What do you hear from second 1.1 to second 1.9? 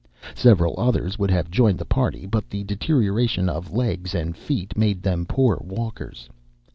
would have joined the